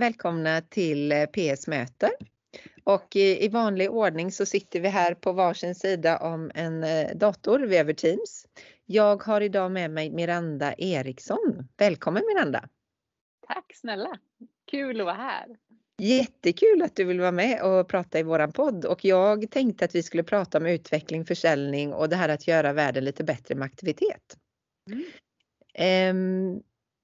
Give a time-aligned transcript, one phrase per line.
[0.00, 2.10] Välkomna till eh, PS Möter.
[2.84, 7.72] Och i vanlig ordning så sitter vi här på varsin sida om en eh, dator
[7.74, 8.46] över Teams.
[8.86, 11.68] Jag har idag med mig Miranda Eriksson.
[11.76, 12.68] Välkommen Miranda!
[13.46, 14.18] Tack snälla!
[14.70, 15.46] Kul att vara här!
[15.98, 19.94] Jättekul att du vill vara med och prata i våran podd och jag tänkte att
[19.94, 23.66] vi skulle prata om utveckling, försäljning och det här att göra världen lite bättre med
[23.66, 24.36] aktivitet.
[24.90, 26.16] Mm.
[26.16, 26.62] Um,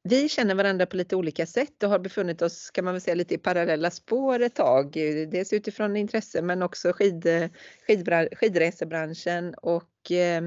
[0.09, 3.15] vi känner varandra på lite olika sätt och har befunnit oss kan man väl säga
[3.15, 4.93] lite i parallella spår ett tag.
[5.31, 7.51] Dels utifrån intresse men också skid,
[7.87, 10.43] skidbran, skidresebranschen och eh,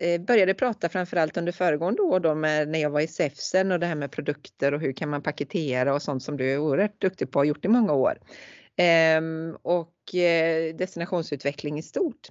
[0.00, 3.80] eh, började prata framförallt under föregående år då med, när jag var i SEFSen och
[3.80, 7.00] det här med produkter och hur kan man paketera och sånt som du är oerhört
[7.00, 8.18] duktig på och har gjort i många år.
[8.76, 9.20] Eh,
[9.62, 12.28] och eh, destinationsutveckling i stort.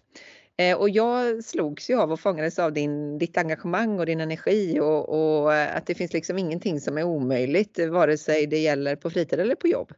[0.58, 4.80] Eh, och jag slogs ju av och fångades av din, ditt engagemang och din energi
[4.80, 9.10] och, och, att det finns liksom ingenting som är omöjligt vare sig det gäller på
[9.10, 9.92] fritid eller på jobb.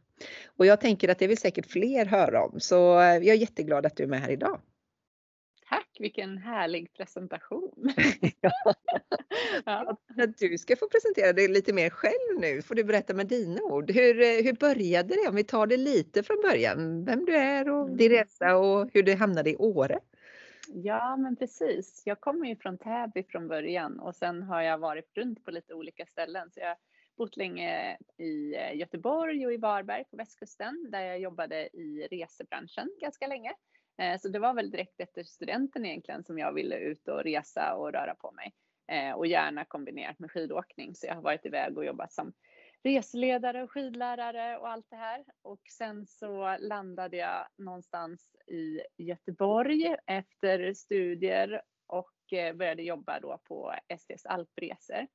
[0.56, 3.96] Och jag tänker att det vill säkert fler höra om så jag är jätteglad att
[3.96, 4.60] du är med här idag.
[5.68, 7.92] Tack, vilken härlig presentation.
[8.40, 8.74] ja.
[10.38, 13.90] Du ska få presentera dig lite mer själv nu, får du berätta med dina ord.
[13.90, 15.28] Hur, hur började det?
[15.28, 18.18] Om vi tar det lite från början, vem du är och din mm.
[18.18, 19.98] resa och hur du hamnade i Åre.
[20.76, 22.02] Ja, men precis.
[22.06, 25.74] Jag kommer ju från Täby från början och sen har jag varit runt på lite
[25.74, 26.50] olika ställen.
[26.50, 26.76] Så jag har
[27.16, 32.90] bott länge i eh, Göteborg och i Varberg på västkusten där jag jobbade i resebranschen
[33.00, 33.52] ganska länge.
[33.98, 37.74] Eh, så det var väl direkt efter studenten egentligen som jag ville ut och resa
[37.74, 38.52] och röra på mig
[38.88, 40.94] eh, och gärna kombinerat med skidåkning.
[40.94, 42.32] Så jag har varit iväg och jobbat som
[42.84, 45.24] reseledare och skidlärare och allt det här.
[45.42, 53.38] Och sen så landade jag någonstans i Göteborg efter studier och eh, började jobba då
[53.44, 55.06] på STs Alpresor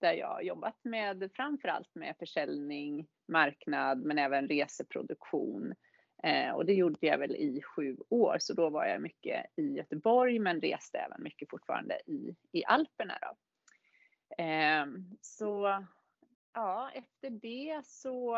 [0.00, 5.74] där jag jobbat med framförallt med försäljning, marknad men även reseproduktion.
[6.22, 9.62] Eh, och det gjorde jag väl i sju år så då var jag mycket i
[9.62, 13.18] Göteborg men reste även mycket fortfarande i, i Alperna.
[13.20, 13.36] Då.
[14.44, 14.86] Eh,
[15.20, 15.84] så
[16.58, 18.36] Ja, efter det så,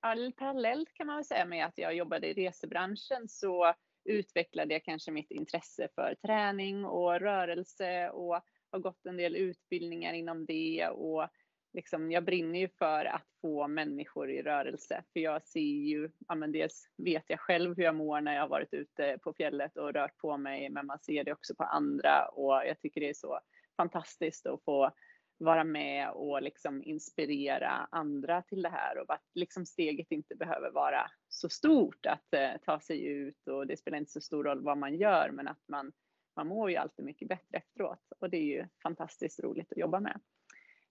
[0.00, 4.84] all parallellt kan man väl säga med att jag jobbade i resebranschen så utvecklade jag
[4.84, 10.88] kanske mitt intresse för träning och rörelse och har gått en del utbildningar inom det
[10.88, 11.28] och
[11.72, 15.04] liksom, jag brinner ju för att få människor i rörelse.
[15.12, 18.42] För jag ser ju, ja men dels vet jag själv hur jag mår när jag
[18.42, 21.64] har varit ute på fjället och rört på mig men man ser det också på
[21.64, 23.40] andra och jag tycker det är så
[23.76, 24.92] fantastiskt att få
[25.40, 30.70] vara med och liksom inspirera andra till det här och att liksom steget inte behöver
[30.70, 34.62] vara så stort att eh, ta sig ut och det spelar inte så stor roll
[34.62, 35.92] vad man gör men att man,
[36.36, 40.00] man mår ju alltid mycket bättre efteråt och det är ju fantastiskt roligt att jobba
[40.00, 40.20] med.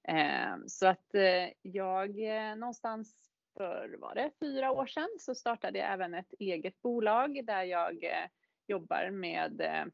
[0.08, 3.16] Eh, så att eh, jag eh, någonstans
[3.58, 8.04] för, var det fyra år sedan så startade jag även ett eget bolag där jag
[8.04, 8.30] eh,
[8.68, 9.86] jobbar med eh,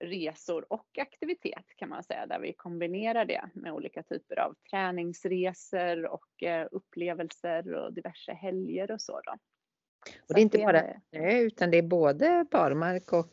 [0.00, 6.06] resor och aktivitet kan man säga, där vi kombinerar det med olika typer av träningsresor
[6.06, 9.20] och eh, upplevelser och diverse helger och så.
[9.24, 9.32] Då.
[10.28, 13.32] Och det är inte bara det, utan det är både barmark och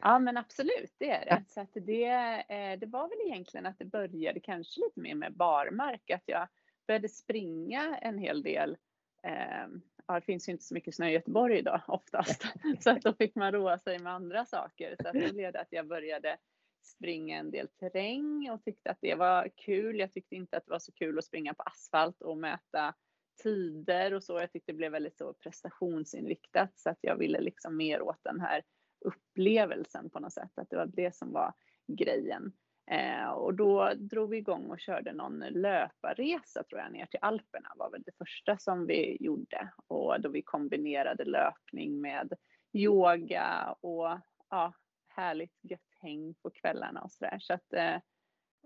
[0.00, 1.44] Ja men absolut, det är det.
[1.48, 2.04] Så att det,
[2.48, 6.48] eh, det var väl egentligen att det började kanske lite mer med barmark, att jag
[6.86, 8.76] började springa en hel del
[9.22, 9.66] eh,
[10.08, 12.42] ja, det finns ju inte så mycket snö i Göteborg idag oftast.
[12.80, 14.96] Så att då fick man roa sig med andra saker.
[15.02, 16.38] Så att då blev det att jag började
[16.82, 19.98] springa en del terräng och tyckte att det var kul.
[19.98, 22.94] Jag tyckte inte att det var så kul att springa på asfalt och mäta
[23.42, 24.40] tider och så.
[24.40, 28.40] Jag tyckte det blev väldigt så prestationsinriktat så att jag ville liksom mer åt den
[28.40, 28.62] här
[29.04, 30.50] upplevelsen på något sätt.
[30.54, 31.52] Att det var det som var
[31.86, 32.52] grejen.
[32.90, 37.72] Eh, och då drog vi igång och körde någon löparresa tror jag ner till Alperna
[37.76, 42.32] var väl det första som vi gjorde och då vi kombinerade löpning med
[42.72, 44.18] yoga och
[44.50, 44.72] ja,
[45.08, 47.38] härligt gött häng på kvällarna och sådär.
[47.40, 47.96] Så att eh,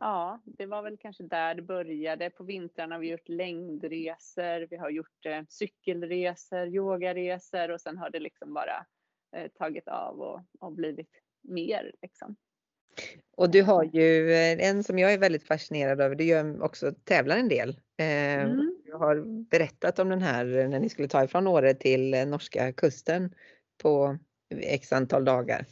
[0.01, 2.31] ja, det var väl kanske där det började.
[2.31, 8.11] På vintrarna har vi gjort längdresor, vi har gjort eh, cykelresor, yogaresor och sen har
[8.11, 8.87] det liksom bara
[9.37, 11.11] eh, tagit av och, och blivit
[11.43, 12.37] mer liksom.
[13.41, 16.93] Och du har ju eh, en som jag är väldigt fascinerad över, du gör också
[17.05, 17.69] tävlar en del.
[17.99, 18.75] Eh, mm.
[18.87, 22.73] Jag har berättat om den här när ni skulle ta ifrån Åre till eh, norska
[22.73, 23.35] kusten
[23.83, 24.19] på
[24.61, 25.65] x antal dagar.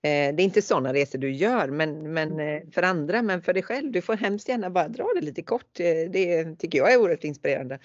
[0.00, 2.30] Det är inte sådana resor du gör men, men
[2.72, 5.74] för andra, men för dig själv, du får hemskt gärna bara dra det lite kort.
[5.74, 7.78] Det tycker jag är oerhört inspirerande.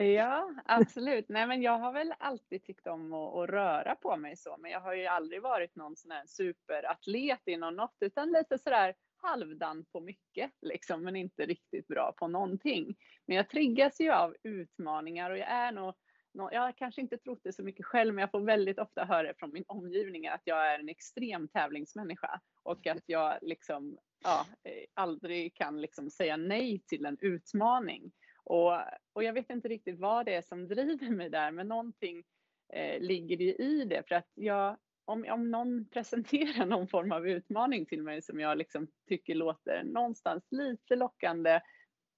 [0.00, 1.28] Ja, absolut.
[1.28, 4.70] Nej, men jag har väl alltid tyckt om att, att, röra på mig så, men
[4.70, 9.84] jag har ju aldrig varit någon sån här superatlet inom något, utan lite sådär halvdan
[9.92, 12.96] på mycket liksom, men inte riktigt bra på någonting.
[13.26, 15.94] Men jag triggas ju av utmaningar och jag är nog
[16.32, 19.34] jag har kanske inte trott det så mycket själv, men jag får väldigt ofta höra
[19.38, 24.84] från min omgivning att jag är en extrem tävlingsmänniska och att jag liksom, ja, eh,
[24.94, 28.12] aldrig kan liksom säga nej till en utmaning.
[28.48, 28.72] Och,
[29.12, 32.24] och jag vet inte riktigt vad det är som driver mig där, men någonting
[32.72, 34.08] eh, ligger det i det.
[34.08, 38.58] För att jag, om, om någon presenterar någon form av utmaning till mig som jag
[38.58, 41.60] liksom tycker låter någonstans lite lockande,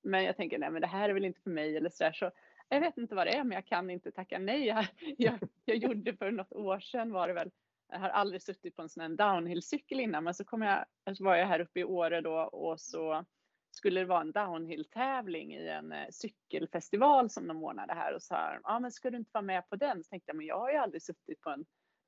[0.03, 2.31] men jag tänker nej men det här är väl inte för mig eller sådär, så
[2.69, 4.67] jag vet inte vad det är, men jag kan inte tacka nej.
[4.67, 4.87] Jag,
[5.19, 7.51] jag, jag gjorde för något år sedan var det väl,
[7.93, 10.85] jag har aldrig suttit på en sån här downhillcykel innan, men så kom jag,
[11.17, 13.25] så var jag här uppe i Åre då och så
[13.71, 18.59] skulle det vara en downhill-tävling i en eh, cykelfestival som de ordnade här och sa,
[18.63, 20.05] ja men ska du inte vara med på den?
[20.05, 21.65] Så tänkte jag, men jag har ju aldrig suttit på en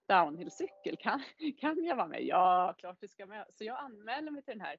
[0.09, 1.23] downhillcykel, kan,
[1.61, 2.25] kan jag vara med?
[2.25, 3.47] Ja, klart du ska med.
[3.51, 4.77] Så jag anmälde mig till den här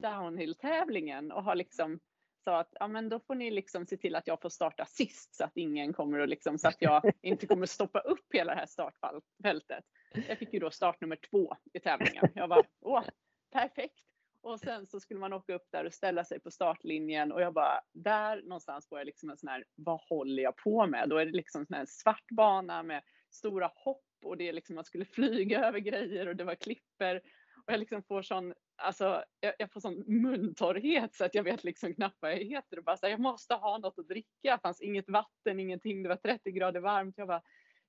[0.00, 2.00] downhill-tävlingen och har liksom
[2.44, 5.34] sa att ja, men då får ni liksom se till att jag får starta sist
[5.34, 8.58] så att ingen kommer och liksom så att jag inte kommer stoppa upp hela det
[8.58, 9.84] här startfältet.
[10.28, 12.28] Jag fick ju då start nummer två i tävlingen.
[12.34, 13.04] Jag bara, åh,
[13.52, 14.09] perfekt.
[14.42, 17.54] Och sen så skulle man åka upp där och ställa sig på startlinjen och jag
[17.54, 21.08] bara, där någonstans får jag liksom en sån här, vad håller jag på med?
[21.08, 24.74] Då är det liksom sån här svart bana med stora hopp och det är liksom,
[24.74, 27.22] man skulle flyga över grejer och det var klipper
[27.66, 31.64] och jag liksom får sån, alltså jag, jag, får sån muntorrhet så att jag vet
[31.64, 34.28] liksom knappt vad jag heter och bara så här, jag måste ha något att dricka.
[34.42, 37.18] Det fanns inget vatten, ingenting, det var 30 grader varmt.
[37.18, 37.42] Jag bara,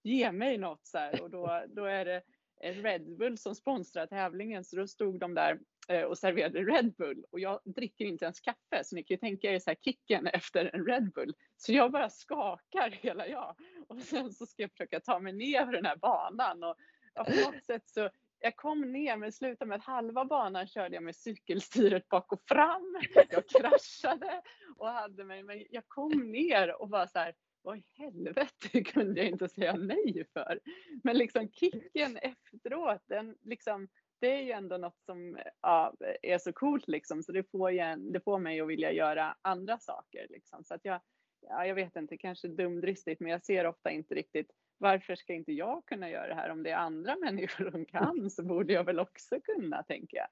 [0.03, 2.21] ge mig något så här och då, då är det
[2.63, 7.25] Red Bull som sponsrar tävlingen så då stod de där Eh, och serverade Red Bull
[7.31, 10.27] och jag dricker inte ens kaffe så ni kan ju tänka er så här kicken
[10.27, 11.33] efter en Red Bull.
[11.57, 13.55] Så jag bara skakar hela jag
[13.87, 16.77] och sen så ska jag försöka ta mig ner för den här banan och
[17.15, 21.03] på något sätt så jag kom ner men slutade med att halva banan körde jag
[21.03, 23.01] med cykelstyret bak och fram.
[23.29, 24.41] Jag kraschade
[24.77, 29.21] och hade mig, men jag kom ner och bara så här, vad i helvete kunde
[29.21, 30.59] jag inte säga nej för?
[31.03, 33.87] Men liksom kicken efteråt, den liksom,
[34.21, 38.11] det är ju ändå något som ja, är så coolt liksom, så det får, en,
[38.11, 40.63] det får mig att vilja göra andra saker liksom.
[40.63, 41.01] Så att jag,
[41.41, 44.51] ja, jag vet inte, kanske dumdristigt, men jag ser ofta inte riktigt
[44.81, 46.49] varför ska inte jag kunna göra det här?
[46.49, 50.27] Om det är andra människor som kan så borde jag väl också kunna, tänker jag.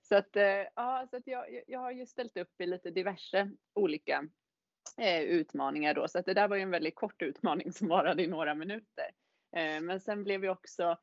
[0.00, 3.50] Så att, eh, ja, så att jag, jag har ju ställt upp i lite diverse
[3.74, 4.28] olika
[5.00, 8.22] eh, utmaningar då, så att det där var ju en väldigt kort utmaning som varade
[8.22, 9.10] i några minuter.
[9.56, 10.98] Eh, men sen blev vi också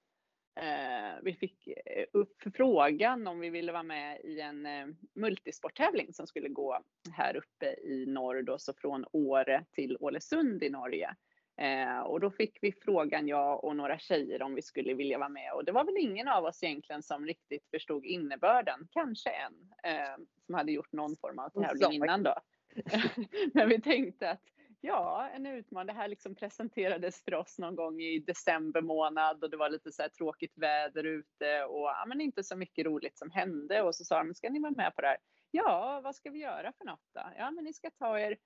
[0.55, 6.13] eh, vi fick eh, upp frågan om vi ville vara med i en eh, multisporttävling
[6.13, 6.79] som skulle gå
[7.11, 11.15] här uppe i norr då, så från Åre till Ålesund i Norge.
[11.57, 15.29] Eh, och då fick vi frågan, jag och några tjejer, om vi skulle vilja vara
[15.29, 15.53] med.
[15.53, 18.87] Och det var väl ingen av oss egentligen som riktigt förstod innebörden.
[18.91, 19.53] Kanske en
[19.83, 20.15] eh,
[20.45, 22.35] som hade gjort någon form av tävling innan då.
[23.53, 24.43] Men vi tänkte att
[24.83, 25.95] ja, en utmaning.
[25.95, 29.91] Det här liksom presenterades för oss någon gång i december månad och det var lite
[29.91, 33.81] så här tråkigt väder ute och ja, men inte så mycket roligt som hände.
[33.81, 35.17] Och så sa de, ska ni vara med på det här?
[35.51, 37.21] Ja, vad ska vi göra för något då?
[37.37, 38.37] Ja, men ni ska ta er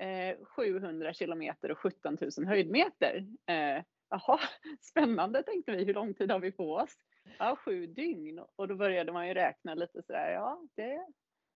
[0.00, 3.26] eh, 700 kilometer och 17 000 höjdmeter.
[3.46, 4.38] Eh, jaha,
[4.80, 5.84] spännande tänkte vi.
[5.84, 6.94] Hur lång tid har vi på oss?
[7.38, 8.44] Ja, sju dygn.
[8.56, 10.30] Och då började man ju räkna lite sådär.
[10.30, 11.06] Ja, det,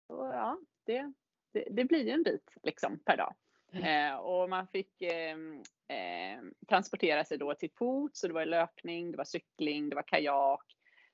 [0.08, 1.12] ja, det,
[1.52, 3.34] det, det blir en bit liksom per dag.
[3.76, 5.36] Eh, och man fick eh,
[5.96, 8.20] eh, transportera sig då till fots.
[8.20, 10.64] Så det var löpning, det var cykling, det var kajak,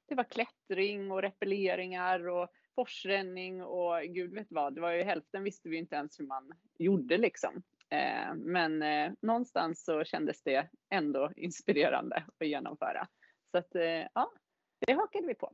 [0.09, 4.75] det var klättring och repelleringar och forsränning och gud vet vad.
[4.75, 7.63] Det var ju hälften visste vi inte ens hur man gjorde liksom.
[7.91, 13.09] Eh, men eh, någonstans så kändes det ändå inspirerande att genomföra.
[13.51, 14.33] Så att eh, ja,
[14.87, 15.53] det hakade vi på.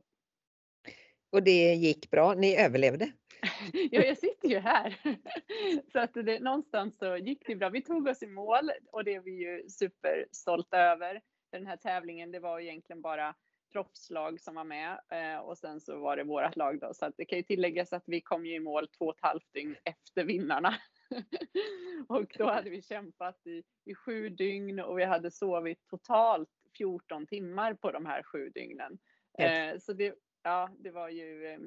[1.29, 3.11] Och det gick bra, ni överlevde?
[3.91, 4.97] ja, jag sitter ju här.
[5.91, 7.69] så att det, någonstans så gick det bra.
[7.69, 11.21] Vi tog oss i mål och det är vi ju superstolta över.
[11.51, 13.35] Den här tävlingen, det var egentligen bara
[13.71, 16.93] proffslag som var med eh, och sen så var det vårat lag då.
[16.93, 19.21] Så att det kan ju tilläggas att vi kom ju i mål två och ett
[19.21, 20.75] halvt dygn efter vinnarna.
[22.07, 27.27] och då hade vi kämpat i, i sju dygn och vi hade sovit totalt 14
[27.27, 28.99] timmar på de här sju dygnen.
[29.39, 31.59] Eh, så det, ja, det var ju eh,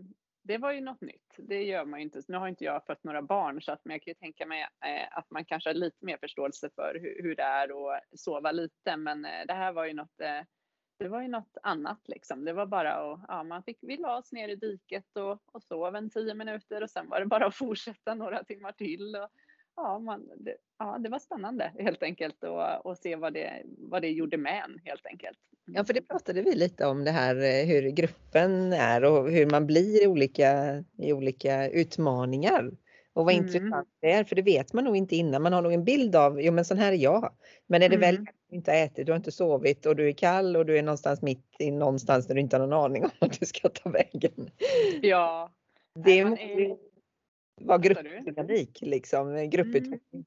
[0.42, 1.34] det var ju något nytt.
[1.36, 2.22] Det gör man ju inte.
[2.28, 4.60] Nu har inte jag fött några barn så att, men jag kan ju tänka mig
[4.62, 8.52] eh, att man kanske har lite mer förståelse för hur, hur det är att sova
[8.52, 8.96] lite.
[8.96, 10.42] Men eh, det här var ju något eh,
[10.98, 12.44] det var ju något annat liksom.
[12.44, 15.62] Det var bara att, ja, man fick, vi la oss ner i diket och, och
[15.62, 19.16] sov en tio minuter och sen var det bara att fortsätta några timmar till.
[19.16, 19.28] Och,
[19.82, 24.02] ja, man, det, ja, det var spännande helt enkelt och, och se vad det, vad
[24.02, 25.38] det gjorde med en helt enkelt.
[25.66, 29.46] Ja, för det pratade vi lite om det här eh, hur gruppen är och hur
[29.46, 32.70] man blir i olika, i olika utmaningar.
[33.12, 33.46] Och vad mm.
[33.46, 35.42] intressant det är, för det vet man nog inte innan.
[35.42, 37.32] Man har nog en bild av, jo men sån här är jag.
[37.66, 38.00] Men är det mm.
[38.00, 40.78] väl du inte har ätit, du har inte sovit och du är kall och du
[40.78, 43.68] är någonstans mitt i någonstans där du inte har någon aning om att du ska
[43.68, 44.50] ta vägen.
[45.02, 45.52] Ja.
[46.04, 46.89] Det är...
[47.60, 50.00] vara gruppdynamik, liksom, grupputveckling.
[50.12, 50.24] Mm.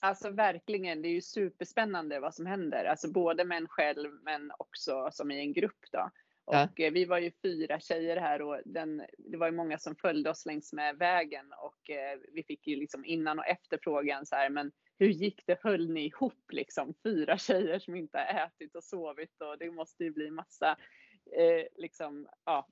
[0.00, 2.84] Alltså verkligen, det är ju superspännande vad som händer.
[2.84, 6.10] Alltså både med en själv men också som i en grupp då.
[6.44, 6.68] Och ja.
[6.76, 10.30] Eh, vi var ju fyra tjejer här och den, det var ju många som följde
[10.30, 14.36] oss längs med vägen och eh, vi fick ju liksom innan och efter frågan så
[14.36, 15.58] här, men hur gick det?
[15.62, 16.94] Höll ni ihop liksom?
[17.02, 20.70] Fyra tjejer som inte har ätit och sovit och det måste ju bli massa
[21.36, 22.68] eh, liksom, ja,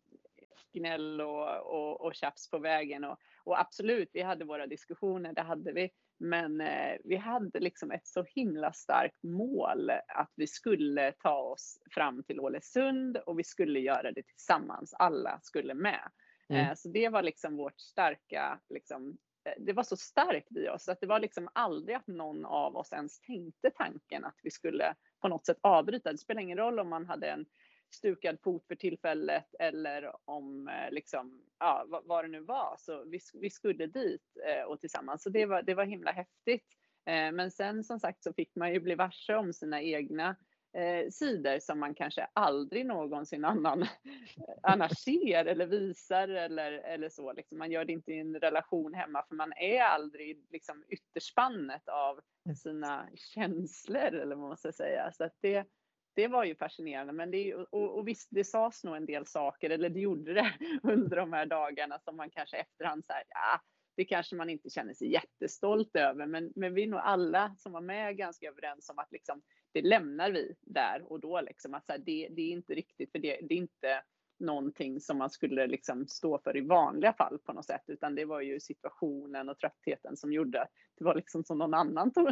[0.72, 3.04] gnäll och, och, och tjafs på vägen.
[3.04, 5.90] Och, och absolut, vi hade våra diskussioner, det hade vi.
[6.18, 11.78] Men eh, vi hade liksom ett så himla starkt mål att vi skulle ta oss
[11.90, 14.94] fram till Ålesund och vi skulle göra det tillsammans.
[14.98, 16.10] Alla skulle med.
[16.48, 16.66] Mm.
[16.66, 20.88] Eh, så det var liksom vårt starka, liksom, eh, det var så starkt i oss
[20.88, 24.94] att det var liksom aldrig att någon av oss ens tänkte tanken att vi skulle
[25.20, 26.12] på något sätt avbryta.
[26.12, 27.46] Det spelar ingen roll om man hade en
[27.94, 32.76] stukad fot för tillfället eller om eh, liksom, ja, vad, vad det nu var.
[32.78, 35.22] Så vi, vi skulle dit eh, och tillsammans.
[35.22, 36.66] Så det var, det var himla häftigt.
[37.06, 40.36] Eh, men sen som sagt så fick man ju bli varse om sina egna
[40.72, 43.86] eh, sidor som man kanske aldrig någonsin annan
[44.62, 47.32] annars ser eller visar eller, eller så.
[47.32, 47.58] Liksom.
[47.58, 52.20] Man gör det inte i en relation hemma för man är aldrig liksom, ytterspannet av
[52.62, 55.12] sina känslor eller vad man ska säga.
[55.12, 55.66] Så att det,
[56.14, 57.12] det var ju fascinerande.
[57.12, 60.52] Men det, och, och visst, det sades nog en del saker, eller det gjorde det
[60.82, 63.60] under de här dagarna som man kanske efterhand så ja,
[63.96, 66.26] det kanske man inte känner sig jättestolt över.
[66.26, 69.82] Men, men vi är nog alla som var med ganska överens om att liksom, det
[69.82, 71.40] lämnar vi där och då.
[71.40, 74.02] Liksom, att så här, det, det, är inte riktigt, för det, det är inte
[74.38, 78.24] någonting som man skulle liksom stå för i vanliga fall på något sätt, utan det
[78.24, 82.28] var ju situationen och tröttheten som gjorde att det var liksom som någon annan tog,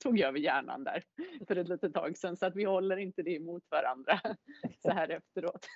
[0.00, 1.02] tog över hjärnan där
[1.48, 4.20] för ett litet tag sedan så att vi håller inte det emot varandra
[4.82, 5.66] så här efteråt.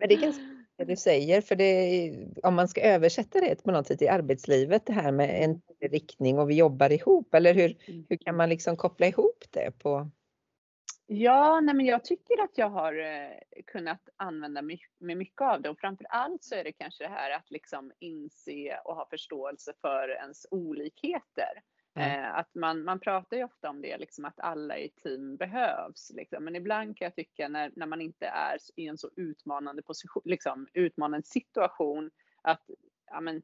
[0.00, 0.42] Men det är ganska
[0.78, 4.86] det du säger för det, om man ska översätta det på något sätt i arbetslivet
[4.86, 8.06] det här med en riktning och vi jobbar ihop eller hur, mm.
[8.08, 10.10] hur kan man liksom koppla ihop det på
[11.08, 15.68] Ja, nej men jag tycker att jag har eh, kunnat använda mig mycket av det
[15.68, 19.72] och framför allt så är det kanske det här att liksom inse och ha förståelse
[19.80, 21.62] för ens olikheter.
[21.96, 22.24] Mm.
[22.24, 26.12] Eh, att man, man pratar ju ofta om det, liksom att alla i team behövs.
[26.14, 26.44] Liksom.
[26.44, 30.22] Men ibland kan jag tycka när, när man inte är i en så utmanande, position,
[30.24, 32.10] liksom, utmanande situation
[32.42, 32.62] att,
[33.06, 33.42] ja, men,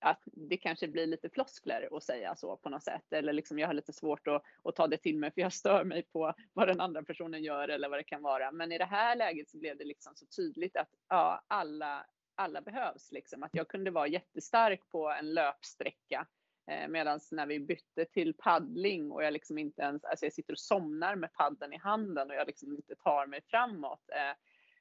[0.00, 3.12] att det kanske blir lite floskler att säga så på något sätt.
[3.12, 5.84] Eller liksom jag har lite svårt att, att ta det till mig för jag stör
[5.84, 8.52] mig på vad den andra personen gör eller vad det kan vara.
[8.52, 12.60] Men i det här läget så blev det liksom så tydligt att ja, alla, alla
[12.60, 13.12] behövs.
[13.12, 13.42] Liksom.
[13.42, 16.26] Att jag kunde vara jättestark på en löpsträcka
[16.70, 20.52] Eh, Medan när vi bytte till paddling och jag liksom inte ens, alltså jag sitter
[20.52, 24.10] och somnar med paddeln i handen och jag liksom inte tar mig framåt.
[24.12, 24.36] Eh,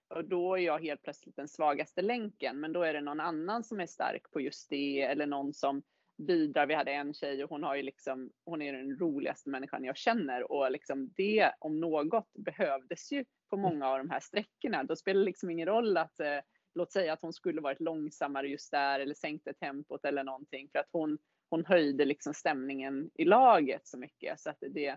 [0.07, 3.63] och då är jag helt plötsligt den svagaste länken, men då är det någon annan
[3.63, 5.83] som är stark på just det eller någon som
[6.17, 6.65] bidrar.
[6.65, 9.97] Vi hade en tjej och hon har ju liksom, hon är den roligaste människan jag
[9.97, 14.83] känner och liksom det om något behövdes ju på många av de här sträckorna.
[14.83, 16.39] Då spelar det liksom ingen roll att eh,
[16.75, 20.79] låt säga att hon skulle varit långsammare just där eller sänkte tempot eller någonting för
[20.79, 21.17] att hon
[21.49, 24.87] hon höjde liksom stämningen i laget så mycket så att det,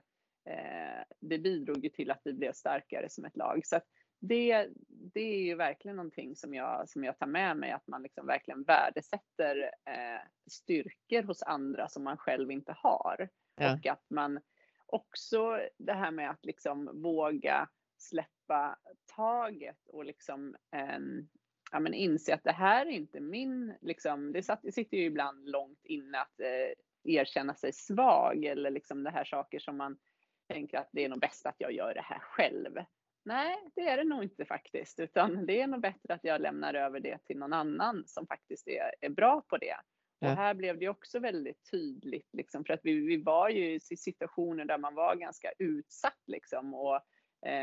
[0.44, 3.60] eh, det bidrog ju till att vi blev starkare som ett lag.
[3.64, 3.80] Så
[4.20, 8.02] det, det är ju verkligen någonting som jag, som jag tar med mig, att man
[8.02, 13.28] liksom verkligen värdesätter eh, styrkor hos andra som man själv inte har.
[13.56, 13.74] Ja.
[13.74, 14.40] Och att man
[14.86, 18.78] också det här med att liksom våga släppa
[19.16, 20.98] taget och liksom eh,
[21.72, 25.04] ja, men inse att det här är inte min, liksom, det, satt, det sitter ju
[25.04, 26.72] ibland långt inne att eh,
[27.04, 29.98] erkänna sig svag eller liksom det här saker som man
[30.48, 32.78] tänker att det är nog bäst att jag gör det här själv.
[33.24, 36.74] Nej, det är det nog inte faktiskt, utan det är nog bättre att jag lämnar
[36.74, 39.76] över det till någon annan som faktiskt är, är bra på det.
[40.20, 43.80] Och här blev det också väldigt tydligt, liksom, för att vi, vi var ju i
[43.80, 47.00] situationer där man var ganska utsatt liksom, och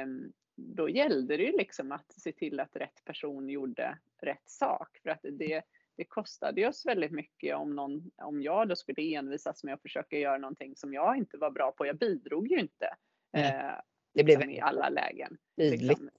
[0.04, 5.00] um, då gällde det ju liksom att se till att rätt person gjorde rätt sak.
[5.04, 5.62] För att det,
[5.98, 10.18] det kostade oss väldigt mycket om, någon, om jag då skulle envisas med att försöka
[10.18, 11.86] göra någonting som jag inte var bra på.
[11.86, 12.96] Jag bidrog ju inte
[13.38, 13.76] eh,
[14.14, 15.38] det blev liksom i alla lägen.
[15.58, 16.10] Liksom.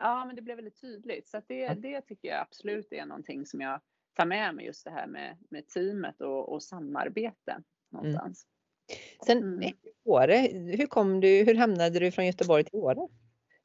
[0.00, 1.28] Ja, men det blev väldigt tydligt.
[1.28, 3.80] Så det, det tycker jag absolut är någonting som jag
[4.14, 8.46] tar med mig, just det här med, med teamet och, och samarbete någonstans.
[8.46, 9.26] Mm.
[9.26, 9.76] Sen mm.
[10.04, 10.36] Åre,
[10.76, 13.08] hur kom du, hur hamnade du från Göteborg till Åre?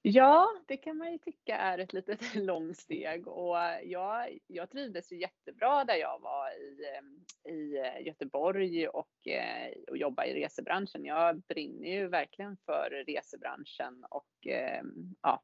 [0.05, 5.11] Ja, det kan man ju tycka är ett litet långt steg och jag, jag trivdes
[5.11, 10.43] ju jättebra där jag var i, ehm, i eh, Göteborg och, eh, och jobba i
[10.43, 11.05] resebranschen.
[11.05, 15.43] Jag brinner ju verkligen för resebranschen och, ehm, ja,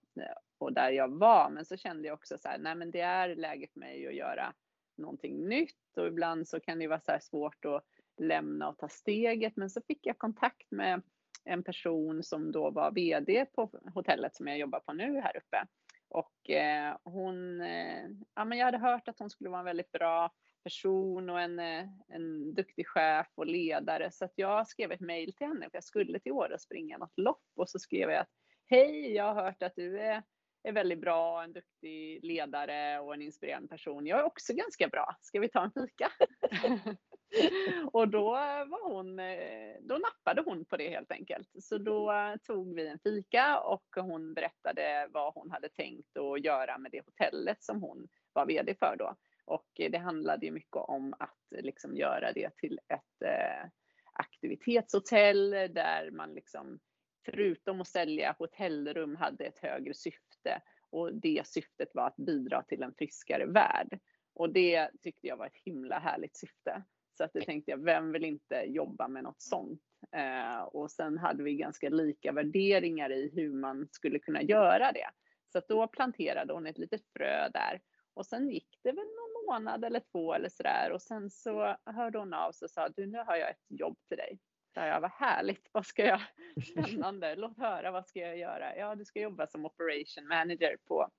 [0.57, 1.49] och där jag var.
[1.49, 4.15] Men så kände jag också så här, nej men det är läge för mig att
[4.15, 4.53] göra
[4.97, 7.83] någonting nytt och ibland så kan det vara så svårt att
[8.21, 9.55] lämna och ta steget.
[9.55, 11.01] Men så fick jag kontakt med
[11.49, 15.67] en person som då var VD på hotellet som jag jobbar på nu här uppe.
[16.09, 19.91] Och eh, hon, eh, ja men jag hade hört att hon skulle vara en väldigt
[19.91, 20.31] bra
[20.63, 24.11] person och en, eh, en duktig chef och ledare.
[24.11, 26.97] Så att jag skrev ett mejl till henne för jag skulle till Åre och springa
[26.97, 28.31] något lopp och så skrev jag att
[28.67, 30.23] hej, jag har hört att du är,
[30.63, 34.07] är väldigt bra, en duktig ledare och en inspirerande person.
[34.07, 35.15] Jag är också ganska bra.
[35.21, 36.11] Ska vi ta en fika?
[37.91, 38.29] och då
[38.65, 41.49] var hon, eh, då nappade hon på det helt enkelt.
[41.59, 46.77] Så då tog vi en fika och hon berättade vad hon hade tänkt att göra
[46.77, 49.15] med det hotellet som hon var VD för då.
[49.45, 53.69] Och det handlade ju mycket om att liksom göra det till ett eh,
[54.13, 56.79] aktivitetshotell där man liksom
[57.25, 62.83] förutom att sälja hotellrum hade ett högre syfte och det syftet var att bidra till
[62.83, 63.99] en friskare värld.
[64.33, 66.83] Och det tyckte jag var ett himla härligt syfte.
[67.19, 69.81] Så att det tänkte jag, vem vill inte jobba med något sånt?
[70.11, 75.09] Eh, och sen hade vi ganska lika värderingar i hur man skulle kunna göra det.
[75.51, 77.81] Så att då planterade hon ett litet frö där.
[78.13, 80.91] Och sen gick det väl någon månad eller två eller sådär.
[80.91, 83.97] Och sen så hörde hon av sig och sa, du nu har jag ett jobb
[84.07, 84.39] till dig.
[84.73, 86.21] Så jag, vad härligt, vad ska jag,
[86.71, 88.75] spännande, låt höra, vad ska jag göra?
[88.77, 91.09] Ja, du ska jobba som operation manager på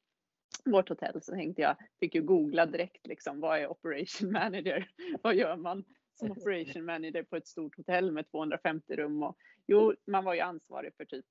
[0.64, 4.90] vårt hotell så tänkte jag, fick ju googla direkt liksom, vad är operation manager?
[5.22, 9.23] vad gör man som operation manager på ett stort hotell med 250 rum?
[9.23, 11.27] Och, jo, man var ju ansvarig för typ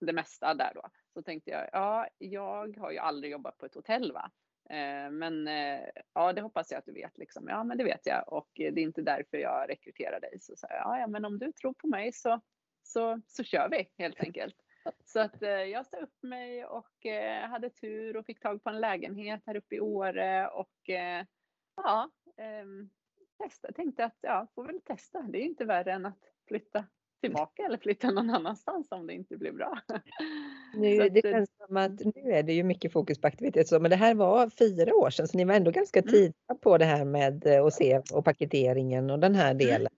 [0.00, 0.82] det mesta där då.
[1.12, 4.30] Så tänkte jag, ja, jag har ju aldrig jobbat på ett hotell va.
[4.70, 5.80] Eh, men eh,
[6.14, 7.48] ja, det hoppas jag att du vet liksom.
[7.48, 10.40] Ja, men det vet jag och det är inte därför jag rekryterar dig.
[10.40, 12.40] Så sa jag, ja, men om du tror på mig så,
[12.82, 14.56] så, så kör vi helt enkelt.
[15.04, 18.70] Så att eh, jag sa upp mig och eh, hade tur och fick tag på
[18.70, 21.24] en lägenhet här uppe i Åre och eh,
[21.76, 22.90] ja, ehm,
[23.38, 23.72] testa.
[23.72, 25.22] Tänkte att ja, får väl testa.
[25.22, 26.18] Det är inte värre än att
[26.48, 26.84] flytta
[27.20, 29.78] tillbaka eller flytta någon annanstans om det inte blir bra.
[30.74, 33.90] Nu, det känns som att nu är det ju mycket fokus på aktivitet så, men
[33.90, 36.10] det här var fyra år sedan så ni var ändå ganska mm.
[36.10, 39.58] tidiga på det här med att se och paketeringen och den här mm.
[39.58, 39.92] delen.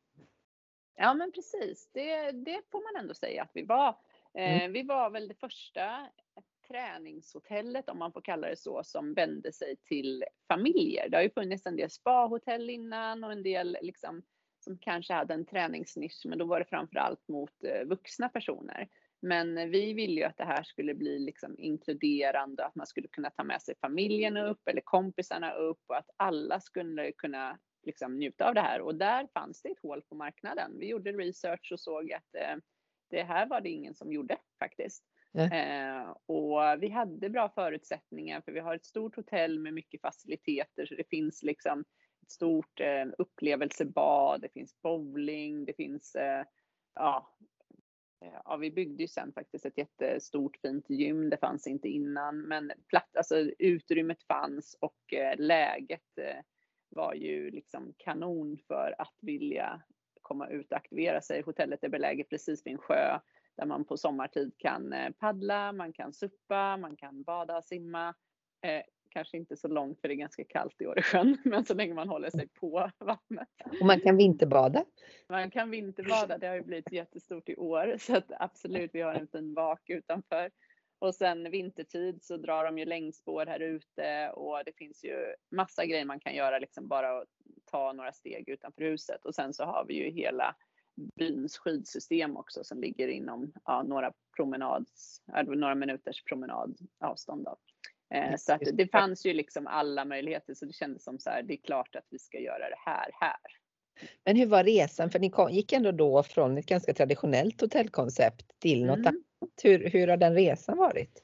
[0.96, 3.96] Ja men precis, det, det får man ändå säga att vi var.
[4.35, 4.61] Mm.
[4.61, 6.09] Eh, vi var väl det första
[6.68, 11.09] träningshotellet, om man får kalla det så, som vände sig till familjer.
[11.09, 14.22] Det har ju funnits en del spahotell innan och en del liksom,
[14.61, 18.88] som kanske hade en träningsnisch, men då var det framförallt mot eh, vuxna personer.
[19.20, 23.31] Men vi ville ju att det här skulle bli liksom inkluderande, att man skulle kunna
[23.31, 28.48] ta med sig familjen upp eller kompisarna upp och att alla skulle kunna liksom njuta
[28.48, 28.81] av det här.
[28.81, 30.78] Och där fanns det ett hål på marknaden.
[30.78, 32.57] Vi gjorde research och såg att eh,
[33.11, 35.04] det här var det ingen som gjorde faktiskt.
[35.35, 40.87] Eh, och vi hade bra förutsättningar för vi har ett stort hotell med mycket faciliteter
[40.87, 41.85] så det finns liksom
[42.23, 46.45] ett stort eh, upplevelsebad, det finns bowling, det finns eh,
[46.95, 47.37] ja,
[48.25, 51.31] eh, Ja, vi byggde ju sen faktiskt ett jättestort fint gym.
[51.31, 56.41] Det fanns inte innan, men platt, alltså utrymmet fanns och eh, läget eh,
[56.88, 59.83] var ju liksom kanon för att vilja
[60.23, 61.43] komma ut och aktivera sig.
[61.43, 63.19] Hotellet är beläget precis vid en sjö
[63.59, 68.14] där man på sommartid kan eh, paddla, man kan suppa, man kan bada, simma.
[68.62, 71.94] Eh, kanske inte så långt för det är ganska kallt i Åresjön, men så länge
[71.94, 73.49] man håller sig på vattnet.
[73.81, 74.85] Och man kan vinterbada?
[75.29, 79.14] Man kan vinterbada, det har ju blivit jättestort i år så att absolut, vi har
[79.14, 80.51] en fin vak utanför.
[81.01, 85.87] Och sen vintertid så drar de ju längdspår här ute och det finns ju massa
[85.87, 87.29] grejer man kan göra liksom bara att
[87.64, 90.57] ta några steg utanför huset och sen så har vi ju hela
[91.17, 97.45] byns skidsystem också som ligger inom ja, några promenads, några minuters promenadavstånd.
[97.45, 97.57] Då.
[98.15, 101.43] Eh, så att det fanns ju liksom alla möjligheter så det kändes som så här,
[101.43, 103.37] det är klart att vi ska göra det här här.
[104.25, 105.11] Men hur var resan?
[105.11, 109.07] För ni kom, gick ändå då från ett ganska traditionellt hotellkoncept till något mm.
[109.07, 109.53] annat.
[109.63, 111.23] Hur, hur har den resan varit?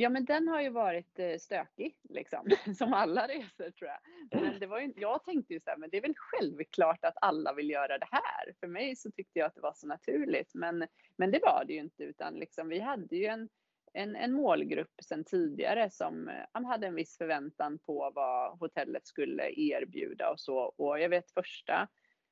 [0.00, 4.00] Ja, men den har ju varit eh, stökig, liksom, som alla resor tror jag.
[4.42, 7.14] Men det var ju, jag tänkte ju så här, men det är väl självklart att
[7.20, 8.54] alla vill göra det här.
[8.60, 10.86] För mig så tyckte jag att det var så naturligt, men,
[11.16, 13.48] men det var det ju inte, utan liksom, vi hade ju en,
[13.92, 19.50] en, en målgrupp sedan tidigare som eh, hade en viss förväntan på vad hotellet skulle
[19.60, 20.58] erbjuda och så.
[20.58, 21.88] Och jag vet första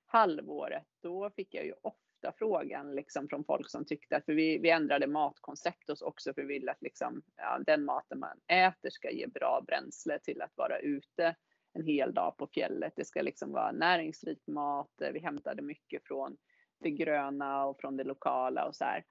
[0.07, 4.33] halvåret, då fick jag ju ofta ofta frågan liksom från folk som tyckte att, för
[4.33, 8.91] vi, vi ändrade matkoncept också för vi ville att liksom, ja, den maten man äter
[8.91, 11.37] ska ge bra bränsle till att vara ute
[11.73, 12.93] en hel dag på fjället.
[12.97, 14.91] Det ska liksom vara näringsrik mat.
[15.13, 16.37] Vi hämtade mycket från
[16.81, 19.05] det gröna och från det lokala och så här.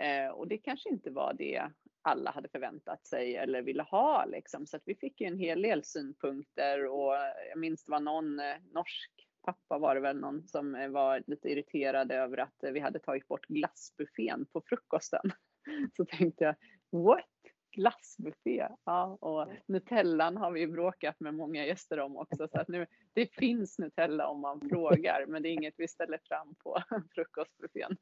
[0.00, 1.70] Eh, och det kanske inte var det
[2.02, 4.66] alla hade förväntat sig eller ville ha liksom.
[4.66, 7.14] Så att vi fick ju en hel del synpunkter och
[7.48, 11.22] jag minns det var någon eh, norsk pappa var det väl någon som eh, var
[11.26, 15.32] lite irriterad över att eh, vi hade tagit bort glassbuffén på frukosten.
[15.96, 16.54] Så tänkte jag,
[17.02, 17.31] what?
[17.72, 18.68] Glassbuffé.
[18.84, 22.48] Ja, och Nutellan har vi bråkat med många gäster om också.
[22.48, 26.20] Så att nu, det finns Nutella om man frågar, men det är inget vi ställer
[26.24, 26.82] fram på
[27.14, 27.96] frukostbuffén.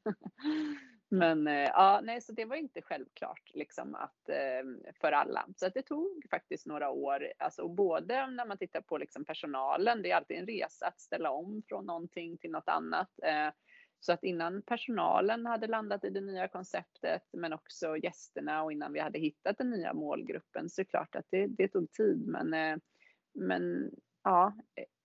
[1.09, 5.45] Men eh, ja, nej, så det var inte självklart liksom att eh, för alla.
[5.55, 10.01] Så att det tog faktiskt några år, alltså både när man tittar på liksom personalen,
[10.01, 13.09] det är alltid en resa att ställa om från någonting till något annat.
[14.01, 18.71] Eh, så att innan personalen hade landat i det nya konceptet, men också gästerna och
[18.71, 21.91] innan vi hade hittat den nya målgruppen, så är det klart att det, det tog
[21.91, 22.27] tid.
[22.27, 22.77] Men, eh,
[23.33, 23.91] men
[24.23, 24.53] ja,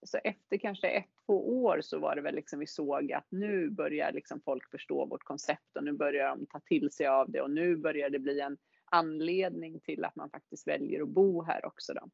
[0.06, 3.70] så efter kanske ett, två år så var det väl liksom vi såg att nu
[3.70, 7.40] börjar liksom folk förstå vårt koncept och nu börjar de ta till sig av det
[7.40, 8.58] och nu börjar det bli en
[8.90, 12.10] anledning till att man faktiskt väljer att bo här också då.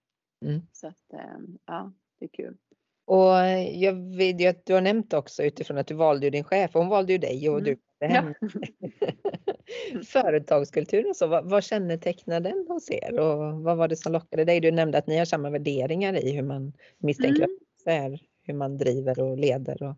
[0.48, 0.60] Mm.
[0.72, 2.56] Så att eh, ja, det är kul.
[3.04, 3.34] Och
[3.72, 7.12] jag vet att du har nämnt också utifrån att du valde din chef, hon valde
[7.12, 7.64] ju dig och mm.
[7.64, 8.34] du valde henne.
[8.40, 8.98] Ja.
[10.06, 14.60] Företagskulturen så, vad, vad kännetecknar den hos er och vad var det som lockade dig?
[14.60, 17.56] Du nämnde att ni har samma värderingar i hur man misstänker mm.
[17.80, 19.82] att är, hur man driver och leder.
[19.82, 19.96] Och...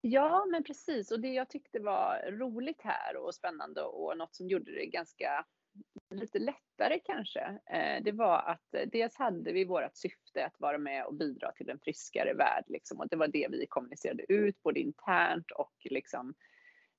[0.00, 1.10] Ja, men precis.
[1.10, 5.44] Och det jag tyckte var roligt här och spännande och något som gjorde det ganska
[6.10, 10.78] lite lättare kanske, eh, det var att eh, dels hade vi vårt syfte att vara
[10.78, 14.62] med och bidra till en friskare värld liksom, och det var det vi kommunicerade ut
[14.62, 16.34] både internt och liksom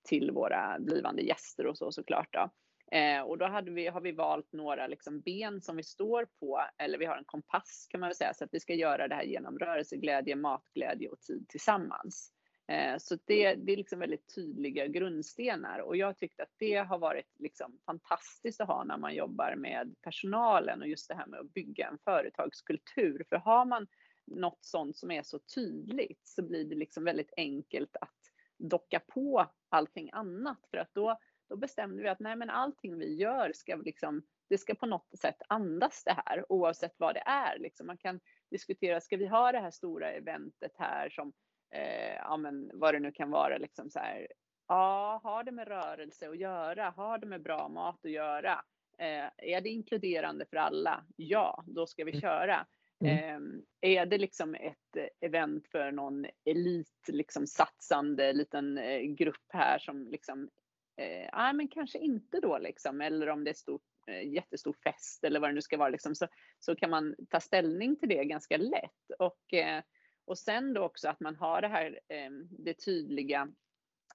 [0.04, 2.34] till våra blivande gäster och så såklart.
[2.34, 2.50] Då.
[2.98, 6.64] Eh, och då hade vi, har vi valt några liksom ben som vi står på,
[6.78, 9.16] eller vi har en kompass kan man väl säga, så att vi ska göra det
[9.16, 12.33] här genom rörelseglädje, matglädje och tid tillsammans.
[12.68, 16.98] Eh, så det, det är liksom väldigt tydliga grundstenar och jag tyckte att det har
[16.98, 21.40] varit liksom fantastiskt att ha när man jobbar med personalen och just det här med
[21.40, 23.26] att bygga en företagskultur.
[23.30, 23.88] För har man
[24.26, 28.20] något sånt som är så tydligt så blir det liksom väldigt enkelt att
[28.58, 33.16] docka på allting annat för att då, då bestämde vi att nej men allting vi
[33.16, 37.60] gör ska liksom det ska på något sätt andas det här oavsett vad det är.
[37.60, 38.20] Liksom man kan
[38.52, 41.34] diskutera, ska vi ha det här stora eventet här som
[41.74, 44.28] eh, ja men vad det nu kan vara liksom så här.
[44.68, 46.90] Ja, har det med rörelse att göra?
[46.90, 48.64] Har det med bra mat att göra?
[48.98, 51.06] Eh, är det inkluderande för alla?
[51.16, 52.22] Ja, då ska vi mm.
[52.22, 52.66] köra.
[53.04, 53.64] Mm.
[53.82, 59.80] Eh, är det liksom ett event för någon elit, liksom satsande liten eh, grupp här
[59.80, 60.50] som liksom,
[60.98, 65.24] eh, ja men kanske inte då liksom, eller om det är stort, eh, jättestor fest
[65.24, 66.28] eller vad det nu ska vara liksom, så,
[66.60, 69.20] så kan man ta ställning till det ganska lätt.
[69.20, 69.84] Och eh,
[70.26, 73.48] och sen då också att man har det här, ehm, det tydliga,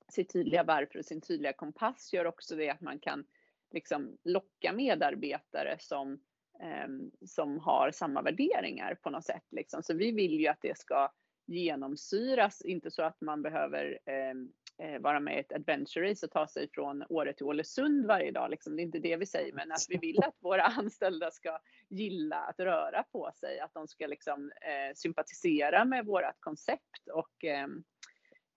[0.09, 3.25] sitt tydliga varför och sin tydliga kompass gör också det att man kan
[3.71, 6.21] liksom locka medarbetare som,
[6.61, 9.45] ehm, som har samma värderingar på något sätt.
[9.51, 9.83] Liksom.
[9.83, 11.13] Så vi vill ju att det ska
[11.47, 16.33] genomsyras, inte så att man behöver ehm, eh, vara med i ett adventure race och
[16.33, 18.51] ta sig från Åre till Ålesund varje dag.
[18.51, 18.77] Liksom.
[18.77, 22.37] Det är inte det vi säger, men att vi vill att våra anställda ska gilla
[22.37, 27.09] att röra på sig, att de ska liksom, eh, sympatisera med vårt koncept.
[27.13, 27.85] Och, ehm,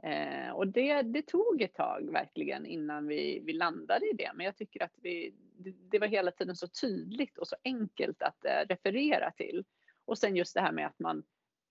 [0.03, 4.45] eh, och det, det tog ett tag verkligen innan vi, vi landade i det, men
[4.45, 8.45] jag tycker att vi, det, det var hela tiden så tydligt och så enkelt att
[8.45, 9.65] eh, referera till.
[10.05, 11.23] Och sen just det här med att man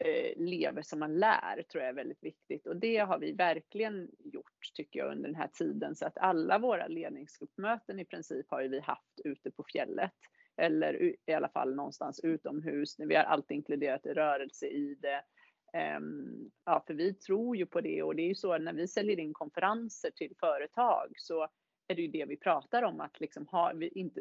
[0.05, 4.11] Eh, lever som man lär tror jag är väldigt viktigt och det har vi verkligen
[4.19, 4.40] gjort
[4.75, 8.69] tycker jag under den här tiden så att alla våra ledningsgruppmöten i princip har ju
[8.69, 10.13] vi haft ute på fjället
[10.57, 12.95] eller i alla fall någonstans utomhus.
[12.99, 15.25] Vi har alltid inkluderat rörelse i det.
[15.73, 18.89] Ehm, ja, för vi tror ju på det och det är ju så när vi
[18.89, 21.49] säljer in konferenser till företag så
[21.89, 24.21] är det ju det vi pratar om att liksom ha, vi inte,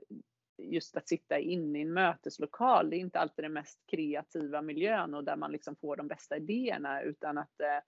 [0.57, 5.13] just att sitta inne i en möteslokal, det är inte alltid den mest kreativa miljön
[5.13, 7.79] och där man liksom får de bästa idéerna utan att eh,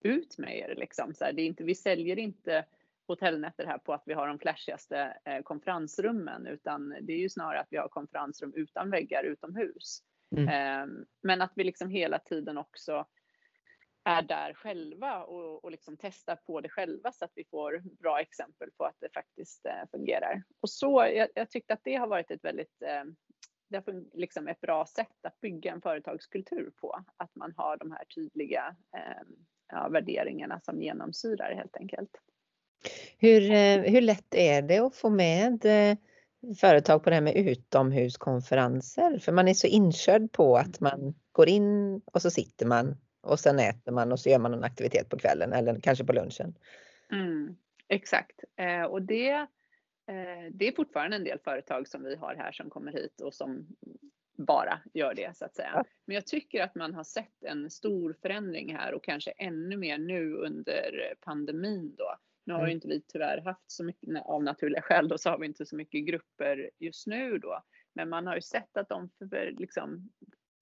[0.00, 1.14] ut med er liksom.
[1.14, 2.64] Så här, det är inte, vi säljer inte
[3.08, 7.60] hotellnätter här på att vi har de flashigaste eh, konferensrummen utan det är ju snarare
[7.60, 10.02] att vi har konferensrum utan väggar utomhus.
[10.36, 10.48] Mm.
[10.48, 13.06] Eh, men att vi liksom hela tiden också
[14.04, 18.20] är där själva och, och liksom testar på det själva så att vi får bra
[18.20, 20.42] exempel på att det faktiskt eh, fungerar.
[20.60, 23.04] Och så, jag, jag tyckte att det har varit ett väldigt eh,
[23.68, 27.04] det är liksom ett bra sätt att bygga en företagskultur på.
[27.16, 29.22] Att man har de här tydliga eh,
[29.68, 32.10] ja, värderingarna som genomsyrar helt enkelt.
[33.18, 35.96] Hur, eh, hur lätt är det att få med eh,
[36.60, 39.18] företag på det här med utomhuskonferenser?
[39.18, 43.40] För man är så inkörd på att man går in och så sitter man och
[43.40, 46.54] sen äter man och så gör man en aktivitet på kvällen eller kanske på lunchen.
[47.12, 47.56] Mm,
[47.88, 49.46] exakt, eh, och det,
[50.50, 53.66] det är fortfarande en del företag som vi har här som kommer hit och som
[54.38, 55.84] bara gör det så att säga.
[56.06, 59.98] Men jag tycker att man har sett en stor förändring här och kanske ännu mer
[59.98, 62.16] nu under pandemin då.
[62.46, 62.74] Nu har ju mm.
[62.74, 65.76] inte vi tyvärr haft så mycket av naturliga skäl då så har vi inte så
[65.76, 67.62] mycket grupper just nu då.
[67.94, 70.10] Men man har ju sett att de för, liksom,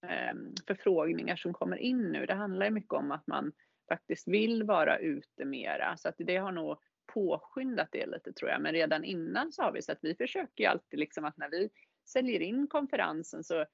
[0.07, 3.51] ehm, förfrågningar som kommer in nu, det handlar ju mycket om att man
[3.89, 5.97] faktiskt vill vara ute mera.
[5.97, 6.77] Så att det har nog
[7.13, 8.61] påskyndat det lite tror jag.
[8.61, 11.69] Men redan innan så har vi sett, vi försöker ju alltid liksom att när vi
[12.05, 13.65] säljer in konferensen så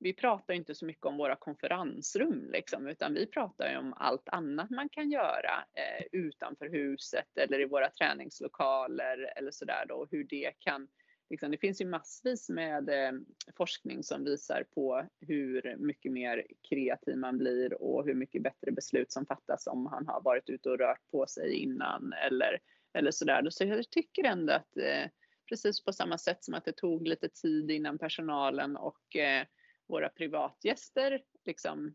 [0.00, 4.28] vi pratar inte så mycket om våra konferensrum liksom, utan vi pratar ju om allt
[4.28, 10.24] annat man kan göra eh, utanför huset eller i våra träningslokaler eller sådär då, hur
[10.24, 10.88] det kan
[11.30, 13.12] Liksom, det finns ju massvis med eh,
[13.56, 19.12] forskning som visar på hur mycket mer kreativ man blir och hur mycket bättre beslut
[19.12, 22.58] som fattas om han har varit ute och rört på sig innan eller,
[22.92, 23.50] eller sådär.
[23.50, 25.10] Så jag tycker ändå att eh,
[25.48, 29.46] precis på samma sätt som att det tog lite tid innan personalen och eh,
[29.86, 31.94] våra privatgäster liksom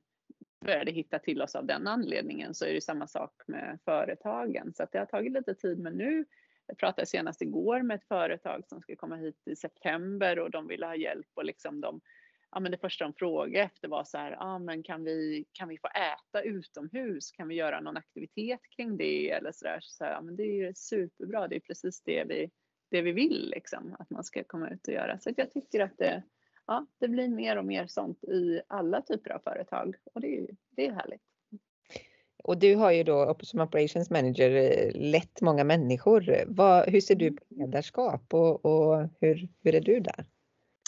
[0.65, 4.73] började hitta till oss av den anledningen så är det samma sak med företagen.
[4.73, 6.25] Så att det har tagit lite tid men nu
[6.67, 10.67] jag pratade senast igår med ett företag som ska komma hit i september och de
[10.67, 12.01] ville ha hjälp och liksom de,
[12.51, 15.69] ja men det första de frågade efter var så här, ja men kan vi, kan
[15.69, 17.31] vi få äta utomhus?
[17.31, 19.79] Kan vi göra någon aktivitet kring det eller så där?
[19.81, 22.51] Så, ja men det är ju superbra, det är precis det vi,
[22.93, 25.19] det vi vill liksom, att man ska komma ut och göra.
[25.19, 26.23] Så jag tycker att det,
[26.67, 30.47] ja, det blir mer och mer sånt i alla typer av företag och det är,
[30.69, 31.21] det är härligt.
[32.43, 36.43] Och du har ju då som operations manager eh, lett många människor.
[36.47, 40.25] Vad, hur ser du på ledarskap och, och hur, hur är du där?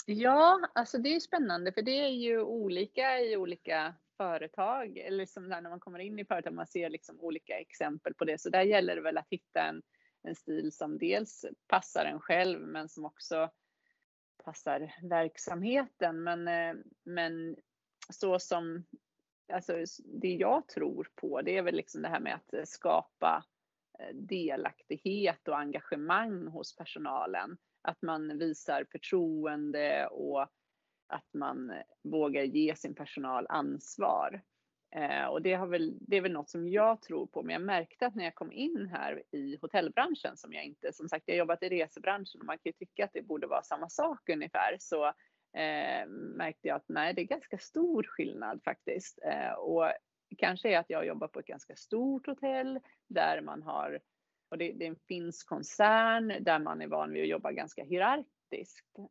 [0.06, 4.98] Ja, alltså det är spännande för det är ju olika i olika företag.
[4.98, 8.40] Eller liksom när man kommer in i företag, man ser liksom olika exempel på det.
[8.40, 9.82] Så där gäller det väl att hitta en,
[10.26, 13.50] en stil som dels passar en själv men som också
[14.44, 16.22] passar verksamheten.
[16.22, 17.56] Men, eh, men
[18.10, 18.84] så som
[19.52, 23.44] alltså det jag tror på det är väl liksom det här med att eh, skapa
[23.98, 27.56] eh, delaktighet och engagemang hos personalen.
[27.82, 30.42] Att man visar förtroende och
[31.06, 34.42] att man vågar ge sin personal ansvar.
[34.90, 37.62] Eh, och det, har väl, det är väl något som jag tror på, men jag
[37.62, 41.34] märkte att när jag kom in här i hotellbranschen som jag inte, som sagt jag
[41.34, 44.28] har jobbat i resebranschen och man kan ju tycka att det borde vara samma sak
[44.28, 45.06] ungefär, så
[45.56, 49.18] eh, märkte jag att nej, det är ganska stor skillnad faktiskt.
[49.24, 49.92] Eh, och
[50.38, 54.00] kanske är att jag jobbar på ett ganska stort hotell där man har,
[54.50, 57.84] och det, det är en finsk koncern där man är van vid att jobba ganska
[57.84, 58.35] hierarkiskt.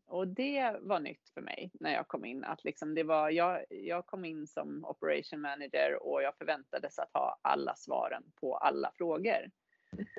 [0.06, 2.44] Och det var nytt för mig när jag kom in.
[2.44, 7.14] Att liksom det var, jag, jag kom in som operation manager och jag förväntades att
[7.14, 9.52] ha alla svaren på alla frågor.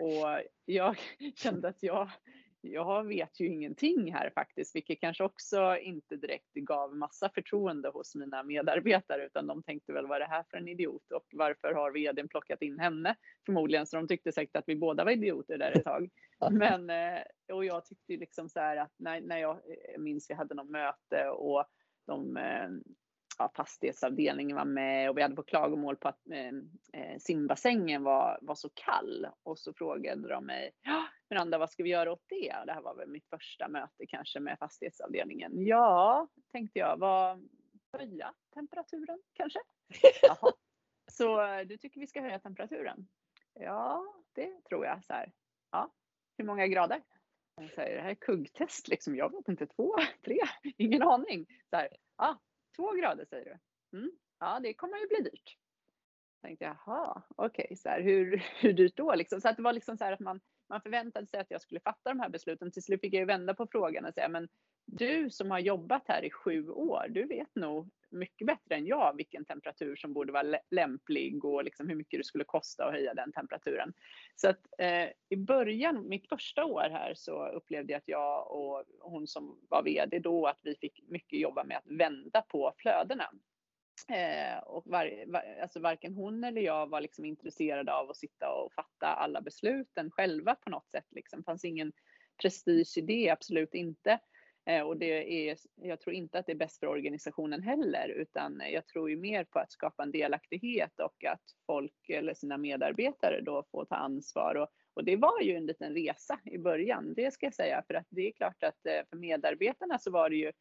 [0.01, 0.97] Och jag
[1.37, 2.11] kände att jag,
[2.73, 8.15] jag vet ju ingenting här faktiskt, vilket kanske också inte direkt gav massa förtroende hos
[8.15, 11.73] mina medarbetare, utan de tänkte väl vad är det här för en idiot och varför
[11.73, 13.17] har vdn plockat in henne?
[13.47, 16.11] Förmodligen, så de tyckte säkert att vi båda var idioter där ett tag.
[16.51, 19.61] Men, eh, och jag tyckte liksom så här att när, när jag
[19.99, 21.65] minns vi hade något möte och
[22.07, 22.69] de eh,
[23.39, 28.39] ja, fastighetsavdelningen var med och vi hade på klagomål på att eh, eh, simbassängen var,
[28.43, 29.27] var så kall.
[29.43, 30.71] Och så frågade de mig,
[31.31, 32.57] Miranda vad ska vi göra åt det?
[32.61, 35.53] Och det här var väl mitt första möte kanske med fastighetsavdelningen.
[35.55, 37.49] Ja, tänkte jag, vad,
[37.93, 39.59] höja temperaturen kanske?
[40.23, 40.53] Jaha.
[41.13, 43.09] Så eh, du tycker vi ska höja temperaturen?
[43.55, 45.05] Ja, det tror jag.
[45.05, 45.33] Så här.
[45.71, 45.93] Ja,
[46.39, 47.03] hur många grader?
[47.57, 49.17] Jag säger, det här är kuggtest liksom.
[49.17, 50.39] Jag vet inte, två, tre,
[50.77, 51.47] ingen aning.
[51.71, 52.39] Så här, ja,
[52.77, 53.99] Två grader säger du?
[53.99, 54.11] Mm.
[54.39, 55.57] Ja, det kommer ju bli dyrt.
[56.41, 59.15] Jag tänkte jaha, okej, okay, så här, hur, hur dyrt då?
[59.15, 61.61] Liksom, så att det var liksom så här att man, man förväntade sig att jag
[61.61, 62.71] skulle fatta de här besluten.
[62.71, 64.49] Till slut fick jag ju vända på frågan och säga, men
[64.87, 69.17] du som har jobbat här i sju år, du vet nog mycket bättre än jag
[69.17, 73.15] vilken temperatur som borde vara lämplig och liksom hur mycket det skulle kosta att höja
[73.15, 73.93] den temperaturen.
[74.37, 78.85] Så att eh, i början, mitt första år här, så upplevde jag att jag och
[79.01, 83.31] hon som var VD då, att vi fick mycket jobba med att vända på flödena.
[84.09, 88.53] Eh, och var, var, alltså varken hon eller jag var liksom intresserade av att sitta
[88.53, 91.07] och fatta alla besluten själva på något sätt.
[91.11, 91.41] Liksom.
[91.41, 91.93] Det fanns ingen
[92.43, 94.19] prestige i det, absolut inte.
[94.67, 98.63] Eh, och det är, jag tror inte att det är bäst för organisationen heller, utan
[98.73, 103.41] jag tror ju mer på att skapa en delaktighet och att folk eller sina medarbetare
[103.41, 104.55] då får ta ansvar.
[104.55, 107.95] Och, Och det var ju en liten resa i början, det ska jag säga, för
[107.95, 110.53] att det är klart att eh, för medarbetarna så var det ju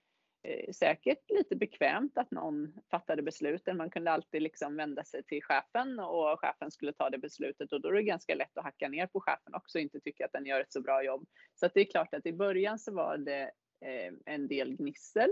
[0.45, 3.77] Eh, säkert lite bekvämt att någon fattade besluten.
[3.77, 7.81] Man kunde alltid liksom vända sig till chefen och chefen skulle ta det beslutet och
[7.81, 10.31] då är det ganska lätt att hacka ner på chefen också och inte tycka att
[10.31, 11.27] den gör ett så bra jobb.
[11.55, 13.41] Så att det är klart att i början så var det
[13.86, 15.29] eh, en del gnissel.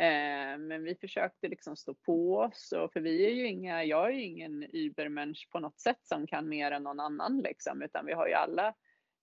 [0.00, 4.06] Eh, men vi försökte liksom stå på oss och för vi är ju inga, jag
[4.06, 8.06] är ju ingen übermensch på något sätt som kan mer än någon annan liksom, utan
[8.06, 8.74] vi har ju alla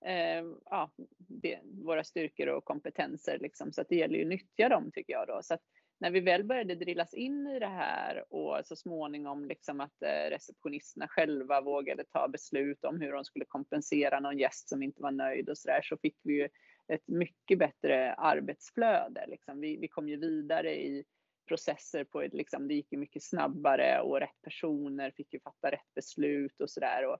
[0.06, 4.70] eh, ja, det, våra styrkor och kompetenser liksom, så att det gäller ju att nyttja
[4.70, 5.40] dem tycker jag då.
[5.44, 5.62] Så att
[6.00, 10.30] när vi väl började drillas in i det här och så småningom liksom att eh,
[10.30, 15.12] receptionisterna själva vågade ta beslut om hur de skulle kompensera någon gäst som inte var
[15.12, 16.50] nöjd och så där så fick vi ju
[16.88, 19.26] ett mycket bättre arbetsflöde.
[19.28, 19.60] Liksom.
[19.60, 21.04] Vi, vi kom ju vidare i
[21.48, 25.72] processer på ett, liksom, det gick ju mycket snabbare och rätt personer fick ju fatta
[25.72, 27.18] rätt beslut och sådär.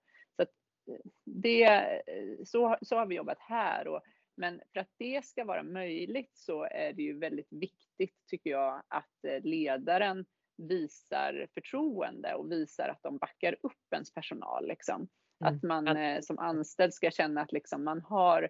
[1.26, 2.02] Det,
[2.46, 3.88] så, så har vi jobbat här.
[3.88, 4.02] Och,
[4.38, 8.84] men för att det ska vara möjligt så är det ju väldigt viktigt tycker jag
[8.88, 10.26] att eh, ledaren
[10.58, 14.68] visar förtroende och visar att de backar upp ens personal.
[14.68, 15.08] Liksom.
[15.42, 15.56] Mm.
[15.56, 18.50] Att man eh, som anställd ska känna att liksom, man har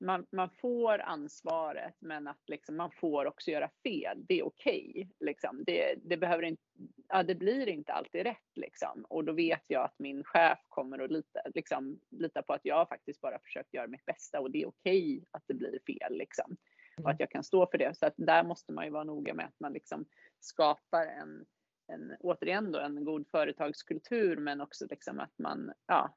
[0.00, 4.24] man, man får ansvaret men att liksom man får också göra fel.
[4.28, 4.90] Det är okej.
[4.90, 5.64] Okay, liksom.
[5.64, 6.62] det, det, behöver inte,
[7.08, 8.56] ja, det blir inte alltid rätt.
[8.56, 9.04] Liksom.
[9.08, 12.88] Och då vet jag att min chef kommer att lita, liksom, lita på att jag
[12.88, 16.18] faktiskt bara försökt göra mitt bästa och det är okej okay att det blir fel.
[16.18, 16.56] Liksom.
[17.02, 17.98] Och att jag kan stå för det.
[17.98, 20.04] Så att där måste man ju vara noga med att man liksom
[20.40, 21.44] skapar en,
[21.92, 26.16] en, återigen då, en god företagskultur men också liksom att man ja,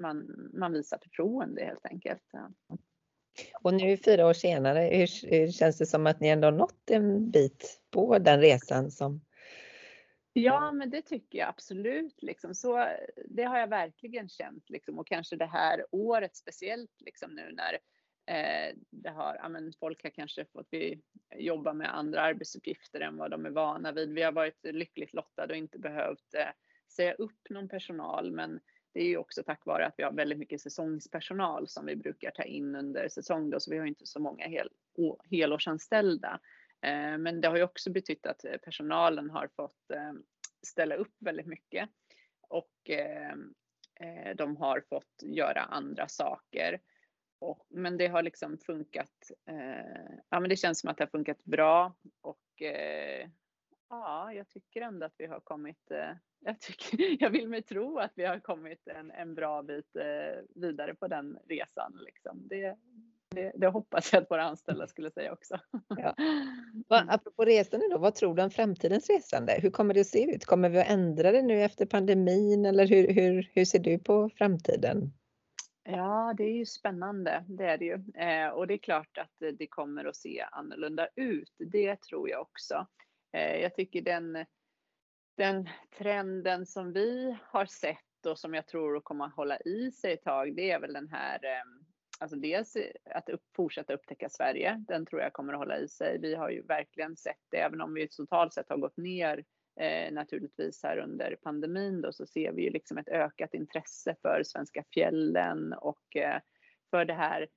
[0.00, 2.22] man, man visar förtroende helt enkelt.
[3.62, 7.30] Och nu fyra år senare, hur, hur känns det som att ni ändå nått en
[7.30, 9.20] bit på den resan som
[10.32, 12.22] Ja, men det tycker jag absolut.
[12.22, 12.54] Liksom.
[12.54, 12.88] Så,
[13.24, 14.70] det har jag verkligen känt.
[14.70, 14.98] Liksom.
[14.98, 17.72] Och kanske det här året speciellt liksom, nu när
[18.34, 21.00] eh, det har, ja, men folk har kanske fått vi,
[21.36, 24.14] jobba med andra arbetsuppgifter än vad de är vana vid.
[24.14, 26.52] Vi har varit lyckligt lottade och inte behövt eh,
[26.92, 28.32] säga upp någon personal.
[28.32, 28.60] Men
[28.92, 32.30] det är ju också tack vare att vi har väldigt mycket säsongspersonal som vi brukar
[32.30, 34.70] ta in under säsong då, så vi har inte så många hel,
[35.30, 36.40] helårsanställda.
[36.82, 40.12] Eh, men det har ju också betytt att eh, personalen har fått eh,
[40.62, 41.88] ställa upp väldigt mycket
[42.48, 43.32] och eh,
[44.00, 46.80] eh, de har fått göra andra saker.
[47.38, 49.30] Och, men det har liksom funkat.
[49.46, 52.62] Eh, ja, men det känns som att det har funkat bra och
[53.90, 55.90] ja, jag tycker ändå att vi har kommit
[56.40, 60.42] jag, tycker, jag vill mig tro att vi har kommit en, en bra bit eh,
[60.54, 61.98] vidare på den resan.
[62.04, 62.48] Liksom.
[62.48, 62.76] Det,
[63.30, 65.58] det, det, hoppas jag att våra anställda skulle säga också.
[65.88, 66.14] Ja.
[66.88, 69.58] Va, apropå resande då, vad tror du om framtidens resande?
[69.62, 70.44] Hur kommer det att se ut?
[70.44, 74.30] Kommer vi att ändra det nu efter pandemin eller hur, hur, hur ser du på
[74.36, 75.12] framtiden?
[75.82, 77.94] Ja, det är ju spännande, det är det ju.
[78.14, 81.54] Eh, och det är klart att det kommer att se annorlunda ut.
[81.58, 82.86] Det tror jag också.
[83.32, 84.46] Eh, jag tycker den
[85.36, 90.12] den trenden som vi har sett och som jag tror kommer att hålla i sig
[90.12, 91.64] ett tag, det är väl den här eh,
[92.20, 92.76] Alltså dels
[93.14, 96.18] att upp, fortsätta upptäcka Sverige, den tror jag kommer att hålla i sig.
[96.18, 99.44] Vi har ju verkligen sett det, även om vi totalt sett har gått ner
[99.80, 104.42] eh, naturligtvis här under pandemin då, så ser vi ju liksom ett ökat intresse för
[104.44, 106.40] svenska fjällen och eh,
[106.90, 107.48] för det här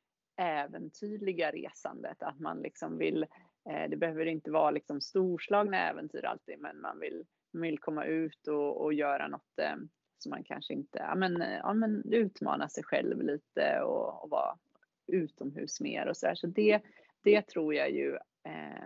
[0.42, 2.24] äventyrliga resandet.
[2.24, 3.30] Att man liksom vill, eh,
[3.70, 8.48] Eh, det behöver inte vara liksom storslagna äventyr alltid, men man vill vill komma ut
[8.48, 9.76] och, och göra något eh,
[10.18, 14.30] som man kanske inte, ja men, eh, ja men utmana sig själv lite och, och
[14.30, 14.58] vara
[15.08, 16.36] utomhus mer och sådär.
[16.36, 16.82] Så det,
[17.24, 18.86] det tror jag ju eh,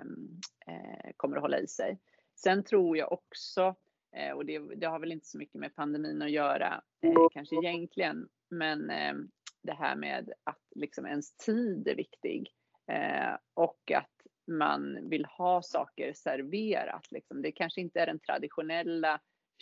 [0.67, 1.99] eh, kommer att hålla i sig.
[2.35, 3.75] Sen tror jag också,
[4.15, 7.55] eh, och det, det, har väl inte så mycket med pandemin att göra eh, kanske
[7.55, 9.29] egentligen, men ehm,
[9.62, 12.54] det här med att liksom ens tid är viktig.
[12.87, 14.12] Eh, och att
[14.48, 17.12] man vill ha saker serverat.
[17.12, 17.41] Liksom.
[17.41, 19.21] Det kanske inte är den traditionella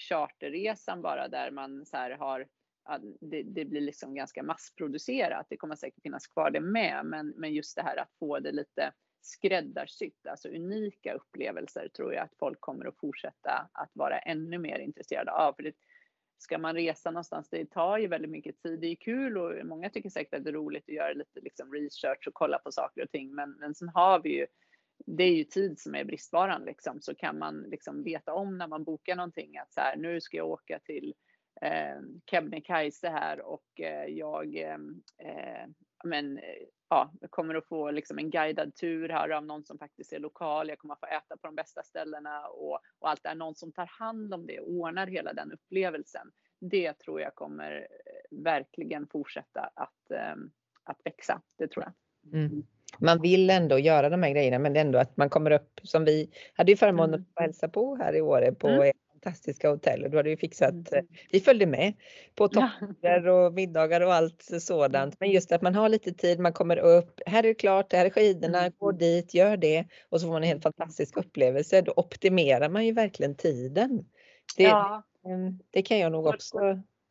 [0.09, 2.47] charterresan bara där man så har
[3.19, 5.45] det, det, blir liksom ganska massproducerat.
[5.49, 8.51] Det kommer säkert finnas kvar det med, men, men just det här att få det
[8.51, 14.57] lite skräddarsytt, alltså unika upplevelser tror jag att folk kommer att fortsätta att vara ännu
[14.57, 15.53] mer intresserade av.
[15.53, 15.73] För det,
[16.37, 18.79] ska man resa någonstans, det tar ju väldigt mycket tid.
[18.79, 21.73] Det är kul och många tycker säkert att det är roligt att göra lite liksom
[21.73, 24.47] research och kolla på saker och ting, men, men sen har vi ju
[25.05, 28.67] det är ju tid som är bristvaran liksom, så kan man liksom veta om när
[28.67, 31.13] man bokar någonting att så här, nu ska jag åka till
[31.61, 34.77] eh, Kebnekaise här och eh, jag eh,
[35.17, 35.67] eh
[36.05, 40.13] men, eh, ja, kommer att få liksom en guidad tur här av någon som faktiskt
[40.13, 40.69] är lokal.
[40.69, 43.35] Jag kommer att få äta på de bästa ställena och, och allt det här.
[43.35, 46.31] Någon som tar hand om det och ordnar hela den upplevelsen.
[46.59, 50.35] Det tror jag kommer eh, verkligen fortsätta att, eh,
[50.83, 51.41] att växa.
[51.57, 51.93] Det tror jag.
[52.33, 52.63] Mm.
[52.99, 56.29] Man vill ändå göra de här grejerna men ändå att man kommer upp som vi
[56.53, 57.25] hade ju förmånen mm.
[57.33, 58.91] att hälsa på här i Åre på mm.
[59.11, 60.85] fantastiska hotell och då hade vi fixat, mm.
[60.91, 61.93] Eh, vi följde med
[62.35, 65.19] på toppar och middagar och allt sådant.
[65.19, 68.05] Men just att man har lite tid, man kommer upp, här är det klart, här
[68.05, 68.73] är skidorna, mm.
[68.77, 71.81] gå dit, gör det och så får man en helt fantastisk upplevelse.
[71.81, 74.05] Då optimerar man ju verkligen tiden.
[74.57, 75.03] Det, ja.
[75.71, 76.57] Det kan jag nog också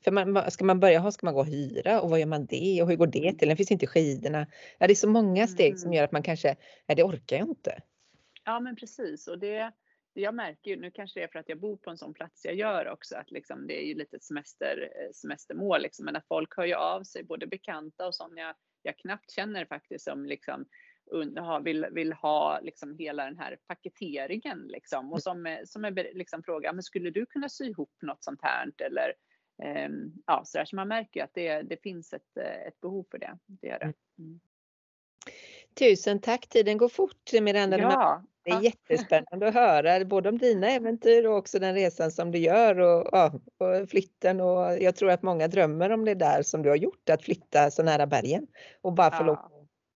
[0.04, 2.46] för man, ska man börja ha, ska man gå och hyra och vad gör man
[2.46, 3.48] det och hur går det till?
[3.48, 4.46] Det finns inte skidorna.
[4.78, 5.96] Ja, det är så många steg som mm.
[5.96, 7.82] gör att man kanske, ja det orkar jag inte.
[8.44, 9.72] Ja men precis och det,
[10.12, 12.44] jag märker ju, nu kanske det är för att jag bor på en sån plats
[12.44, 16.26] jag gör också, att liksom det är ju lite semester, eh, semestermål liksom, men att
[16.28, 20.26] folk hör ju av sig, både bekanta och sådana jag, jag knappt känner faktiskt som
[20.26, 20.64] liksom
[21.64, 26.72] vill, vill ha liksom hela den här paketeringen liksom och som, som är liksom fråga,
[26.72, 29.12] men skulle du kunna sy ihop något sånt här eller
[30.26, 30.64] ja, så, där.
[30.64, 32.36] så man märker ju att det, det finns ett,
[32.66, 33.38] ett behov för det.
[33.46, 33.84] det, gör det.
[33.84, 33.94] Mm.
[34.18, 34.40] mm.
[35.78, 37.78] Tusen tack, tiden går fort Miranda.
[37.78, 42.30] Ja, det är jättespännande att höra både om dina äventyr och också den resan som
[42.30, 46.42] du gör och, ja, och flytten och jag tror att många drömmer om det där
[46.42, 48.46] som du har gjort, att flytta så nära bergen
[48.80, 49.26] och bara få ja.
[49.26, 49.38] lov.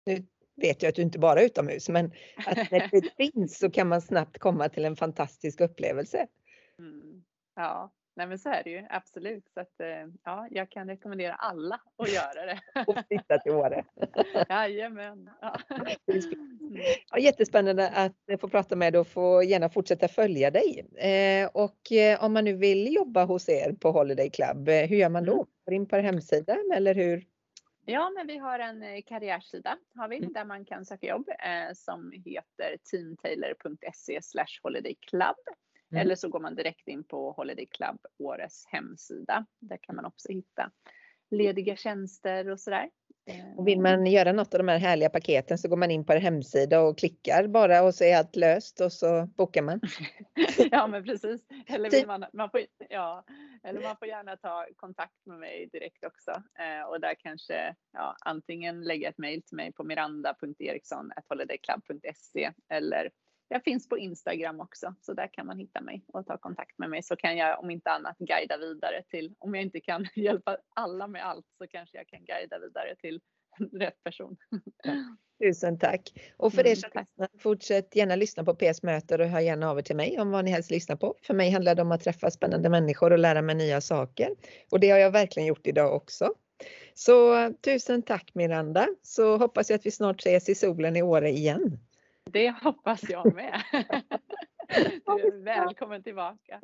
[0.06, 2.12] Nu vet jag att du inte bara är utomhus, men
[2.46, 6.28] att när det finns så kan man snabbt komma till en fantastisk upplevelse.
[6.80, 7.24] Mm.
[7.56, 9.50] Ja, Nej men så är det ju absolut.
[9.54, 12.60] Så att, eh, ja, jag kan rekommendera alla att göra det.
[12.88, 13.86] och flytta till Åre.
[14.50, 15.30] Jajamän.
[15.42, 15.58] Ja.
[17.12, 20.88] Ja, jättespännande att få prata med dig och få gärna fortsätta följa dig.
[20.96, 25.10] Eh, och eh, om man nu vill jobba hos er på Holiday Club, hur gör
[25.10, 25.34] man då?
[25.34, 25.48] Mm.
[25.66, 27.26] Går in på hemsidan eller hur?
[27.86, 30.34] Ja, men vi har en karriärsida har vi, mm.
[30.34, 34.20] där man kan söka jobb eh, som heter teamtailor.se
[34.64, 35.36] holidayclub.
[35.92, 36.02] Mm.
[36.02, 39.46] Eller så går man direkt in på Holiday Club Åres hemsida.
[39.60, 40.72] Där kan man också hitta
[41.32, 42.90] lediga tjänster och sådär.
[43.58, 46.14] Och vill man göra något av de här härliga paketen så går man in på
[46.14, 49.82] er hemsida och klickar bara och så är allt löst och så bokar man.
[50.72, 51.42] ja men precis.
[51.68, 53.26] Eller, vill man, man får, ja,
[53.64, 58.16] eller man får gärna ta kontakt med mig direkt också eh, och där kanske ja,
[58.26, 63.12] antingen lägga ett mejl till mig på miranda.eriksson.holidayclub.se eller
[63.48, 66.90] jag finns på Instagram också, så där kan man hitta mig och ta kontakt med
[66.90, 70.58] mig så kan jag om inte annat guida vidare till, om jag inte kan hjälpa
[70.76, 73.22] alla med allt så kanske jag kan guida vidare till
[73.80, 74.38] rätt person.
[75.44, 76.14] Tusen tack!
[76.38, 79.70] Och för mm, er som lyssnar, fortsätt gärna lyssna på PS möter och hör gärna
[79.70, 81.16] av er till mig om vad ni helst lyssnar på.
[81.24, 84.30] För mig handlar det om att träffa spännande människor och lära mig nya saker.
[84.72, 86.34] Och det har jag verkligen gjort idag också.
[86.94, 91.30] Så tusen tack Miranda, så hoppas jag att vi snart ses i solen i Åre
[91.30, 91.80] igen.
[92.32, 93.64] Det hoppas jag med.
[95.06, 96.62] Du är välkommen tillbaka.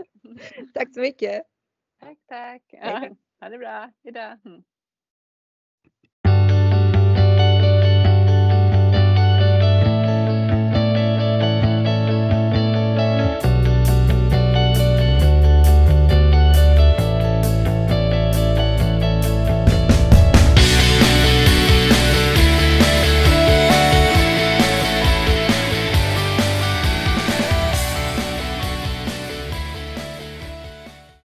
[0.73, 1.43] Tack så mycket.
[1.99, 2.63] Tack, tack.
[2.67, 3.09] Ja,
[3.39, 3.91] ha det bra.
[4.03, 4.37] Hejdå.